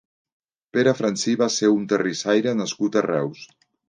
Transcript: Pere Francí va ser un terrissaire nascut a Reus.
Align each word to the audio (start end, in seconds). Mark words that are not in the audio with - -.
Pere 0.77 0.93
Francí 1.01 1.33
va 1.41 1.47
ser 1.55 1.69
un 1.73 1.83
terrissaire 1.91 2.55
nascut 2.63 2.99
a 2.99 3.05
Reus. 3.07 3.45